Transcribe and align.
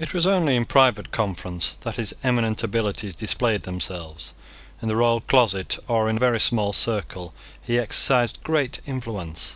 It 0.00 0.12
was 0.12 0.26
only 0.26 0.56
in 0.56 0.64
private 0.64 1.12
conference 1.12 1.76
that 1.82 1.94
his 1.94 2.12
eminent 2.24 2.64
abilities 2.64 3.14
displayed 3.14 3.60
themselves. 3.62 4.32
In 4.82 4.88
the 4.88 4.96
royal 4.96 5.20
closet, 5.20 5.78
or 5.86 6.10
in 6.10 6.16
a 6.16 6.18
very 6.18 6.40
small 6.40 6.72
circle, 6.72 7.32
he 7.62 7.78
exercised 7.78 8.42
great 8.42 8.80
influence. 8.84 9.54